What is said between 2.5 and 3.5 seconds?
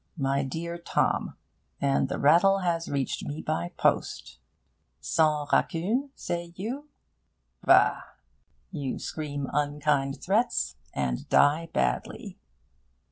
has reached me